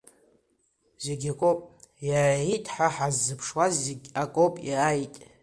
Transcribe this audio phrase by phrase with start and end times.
[1.03, 1.59] Зегь акоуп
[2.09, 5.15] иааиит, ҳа ҳаззыԥшуаз, зегь акоуп иааиит…